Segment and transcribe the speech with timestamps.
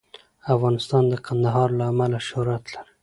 [0.53, 2.93] افغانستان د کندهار له امله شهرت لري.